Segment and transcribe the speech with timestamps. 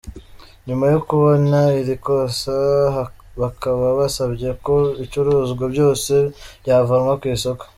[0.67, 2.53] Nyuma yo kubona iri kosa
[3.41, 6.11] bakaba basabye ko ibicuruzwa byose
[6.63, 7.63] byavanwa ku isoko.